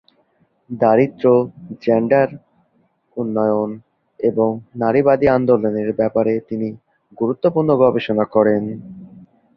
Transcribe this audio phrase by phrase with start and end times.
[0.69, 1.33] দারিদ্র্য,
[1.83, 2.29] জেন্ডার,
[3.17, 3.69] উন্নয়ন
[4.19, 4.49] এবং
[4.75, 6.67] নারীবাদী আন্দোলনের ব্যাপারে তিনি
[7.17, 8.63] গুরুত্বপূর্ণ গবেষণা করেন।